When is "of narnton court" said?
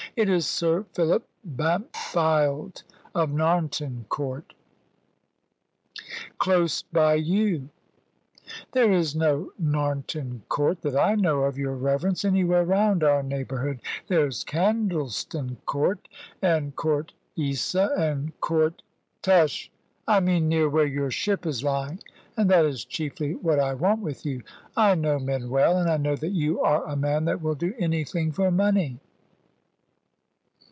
3.15-4.53